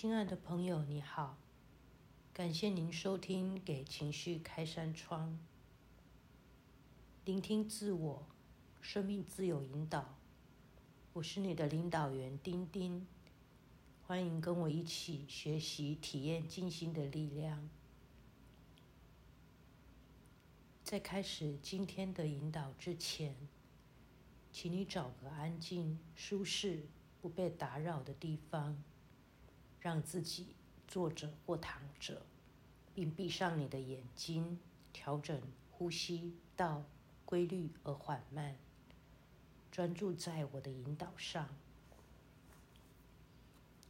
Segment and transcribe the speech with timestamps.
[0.00, 1.36] 亲爱的朋友，你好，
[2.32, 5.32] 感谢您收听《给情绪开扇窗》，
[7.26, 8.26] 聆听自我，
[8.80, 10.16] 生命自有引导。
[11.12, 13.06] 我是你的领导员丁丁，
[14.06, 17.68] 欢迎跟我一起学习、体验静心的力量。
[20.82, 23.36] 在开始今天的引导之前，
[24.50, 26.86] 请你找个安静、舒适、
[27.20, 28.82] 不被打扰的地方。
[29.80, 30.48] 让自己
[30.86, 32.22] 坐着或躺着，
[32.94, 34.58] 并闭上你的眼睛，
[34.92, 36.82] 调整呼吸到
[37.24, 38.56] 规律而缓慢，
[39.72, 41.48] 专注在我的引导上。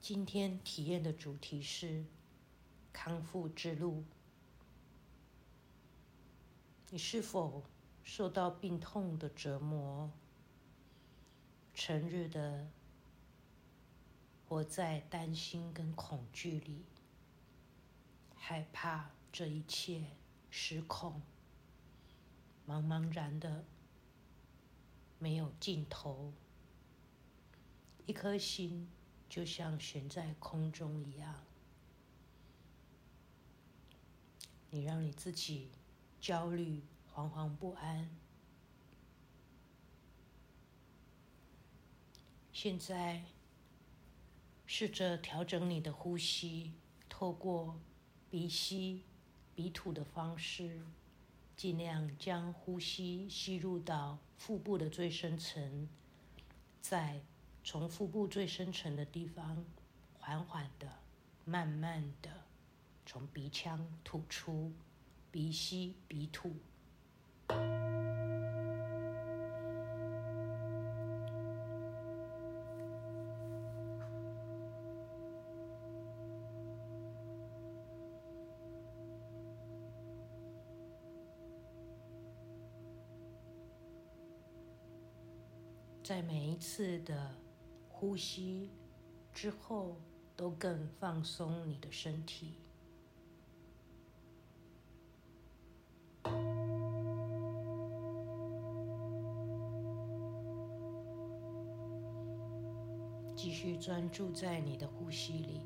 [0.00, 2.04] 今天体验的主题是
[2.92, 4.04] 康复之路。
[6.90, 7.62] 你是否
[8.02, 10.10] 受到病痛的折磨？
[11.74, 12.66] 成日的。
[14.54, 16.84] 活在担心跟恐惧里，
[18.36, 20.12] 害怕这一切
[20.48, 21.20] 失控，
[22.64, 23.64] 茫茫然的，
[25.18, 26.32] 没有尽头。
[28.06, 28.88] 一颗心
[29.28, 31.42] 就像悬在空中一样，
[34.70, 35.72] 你让你自己
[36.20, 38.08] 焦虑、惶惶不安。
[42.52, 43.33] 现在。
[44.66, 46.72] 试着调整你的呼吸，
[47.08, 47.78] 透过
[48.30, 49.02] 鼻吸、
[49.54, 50.80] 鼻吐的方式，
[51.56, 55.88] 尽量将呼吸吸入到腹部的最深层，
[56.80, 57.20] 再
[57.62, 59.64] 从腹部最深层的地方，
[60.18, 60.88] 缓缓的、
[61.44, 62.30] 慢慢的
[63.06, 64.72] 从鼻腔吐出，
[65.30, 66.56] 鼻吸鼻吐。
[86.04, 87.34] 在每一次的
[87.88, 88.70] 呼吸
[89.32, 89.96] 之后，
[90.36, 92.58] 都更放松你的身体。
[103.34, 105.62] 继续专注在你的呼吸里。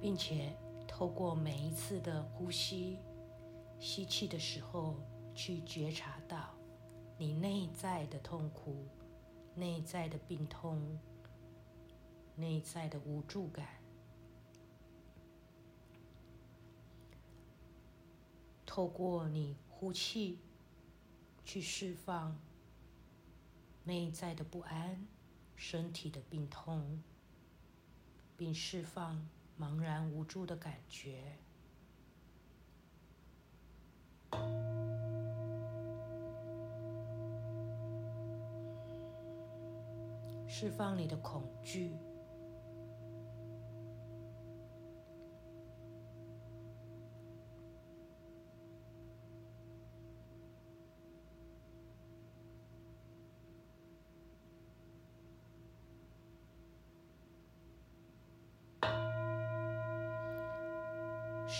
[0.00, 2.98] 并且透过每一次的呼吸，
[3.78, 4.96] 吸气的时候，
[5.34, 6.54] 去觉察到
[7.16, 8.86] 你内在的痛苦、
[9.54, 10.98] 内在的病痛、
[12.36, 13.66] 内在的无助感。
[18.64, 20.38] 透过你呼气，
[21.44, 22.38] 去释放
[23.82, 25.04] 内在的不安、
[25.56, 27.02] 身体的病痛，
[28.36, 29.28] 并释放。
[29.60, 31.36] 茫然无助的感觉，
[40.46, 41.96] 释放你的恐惧。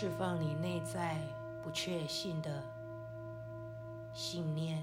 [0.00, 1.20] 释放你内在
[1.60, 2.62] 不确信的
[4.14, 4.80] 信念，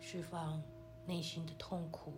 [0.00, 0.62] 释放
[1.04, 2.14] 内心的痛苦，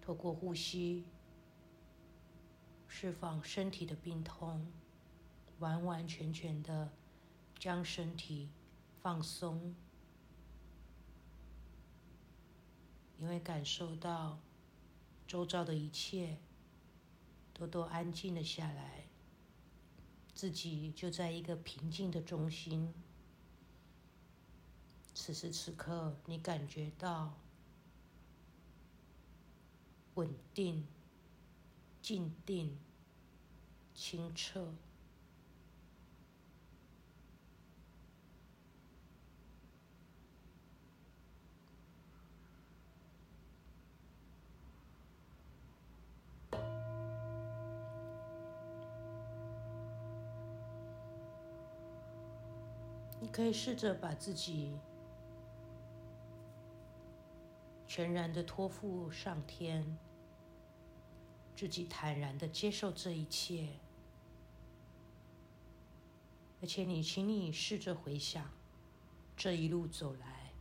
[0.00, 1.04] 透过呼吸
[2.86, 4.64] 释放身体的病痛，
[5.58, 6.88] 完完全全的
[7.58, 8.48] 将身体。
[9.02, 9.74] 放松，
[13.16, 14.38] 你会感受到
[15.26, 16.38] 周遭的一切
[17.54, 19.06] 都都安静了下来，
[20.34, 22.92] 自己就在一个平静的中心。
[25.14, 27.34] 此时此刻，你感觉到
[30.14, 30.86] 稳定、
[32.02, 32.78] 静定、
[33.94, 34.74] 清澈。
[53.20, 54.78] 你可以试着把自己
[57.86, 59.98] 全然的托付上天，
[61.54, 63.68] 自己坦然的接受这一切。
[66.62, 68.50] 而且，你，请你试着回想，
[69.36, 70.52] 这一路走来，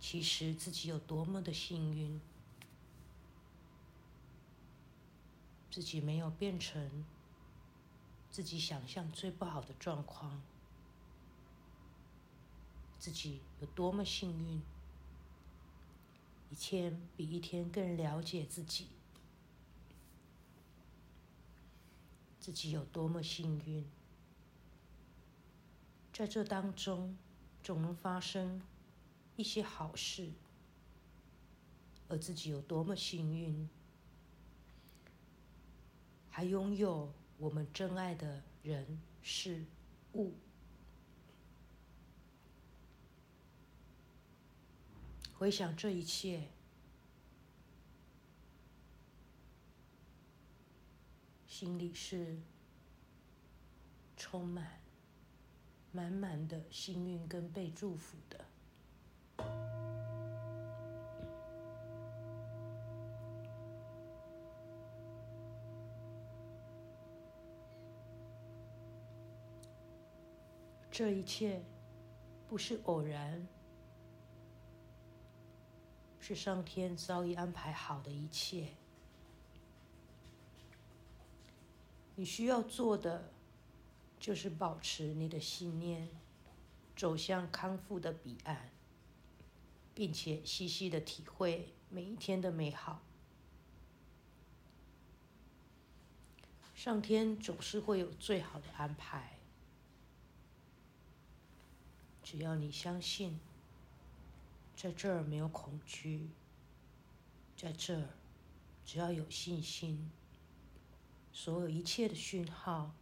[0.00, 2.20] 其实自己有多么的幸运，
[5.70, 7.04] 自己没有变成
[8.30, 10.42] 自己想象最不好的状况，
[13.02, 14.62] 自己有多么幸运，
[16.50, 18.86] 一天比一天更了解自己，
[22.38, 23.84] 自己有多么幸运。
[26.12, 27.16] 在这当中，
[27.60, 28.62] 总能发生
[29.34, 30.30] 一些好事，
[32.08, 33.68] 而自己有多么幸运，
[36.30, 39.64] 还拥有我们真爱的人事
[40.12, 40.32] 物。
[45.42, 46.40] 回想这一切，
[51.48, 52.38] 心里是
[54.16, 54.80] 充满。
[55.90, 58.44] 满满的幸运跟被祝福的，
[70.88, 71.60] 这一切
[72.46, 73.44] 不是偶然，
[76.22, 78.68] 是上天早已安排好的一切。
[82.14, 83.30] 你需要做的。
[84.22, 86.08] 就是保持你的信念，
[86.94, 88.70] 走向康复的彼岸，
[89.96, 93.02] 并且细细的体会每一天的美好。
[96.72, 99.40] 上天总是会有最好的安排，
[102.22, 103.40] 只要你相信，
[104.82, 106.28] 在这儿没有恐惧，
[107.56, 108.08] 在这儿
[108.84, 110.10] 只要有信心，
[111.32, 112.92] 所有一切的讯号。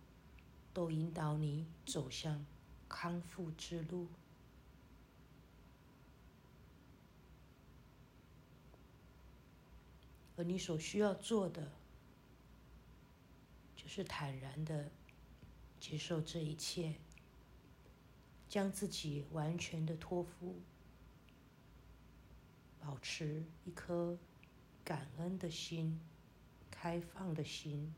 [0.73, 2.47] 都引导你走向
[2.89, 4.07] 康复之路，
[10.37, 11.73] 而你所需要做的，
[13.75, 14.93] 就是坦然的
[15.81, 16.95] 接受这一切，
[18.49, 20.61] 将自己完全的托付，
[22.81, 24.17] 保持一颗
[24.85, 26.01] 感恩的心、
[26.71, 27.95] 开放的心。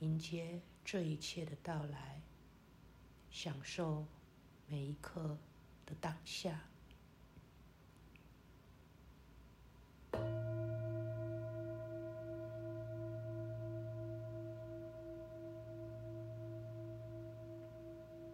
[0.00, 2.20] 迎接这一切的到来，
[3.30, 4.04] 享受
[4.66, 5.38] 每一刻
[5.86, 6.60] 的当下。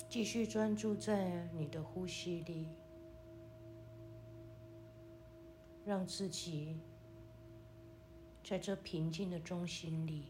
[0.08, 2.66] 继续专注在你的呼吸里，
[5.88, 6.76] 让自己
[8.44, 10.26] 在这平静的中心里。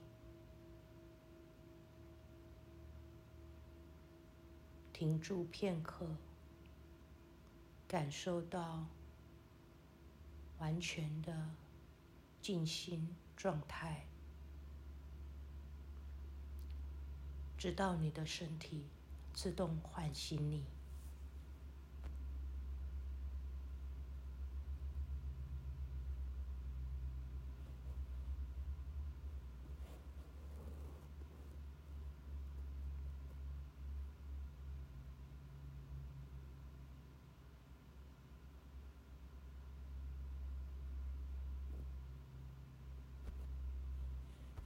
[4.92, 6.06] 停住片刻，
[7.88, 8.86] 感受到
[10.60, 11.50] 完全的
[12.40, 14.06] 静心状态，
[17.56, 18.84] 直到你的身体
[19.34, 20.77] 自动唤醒你。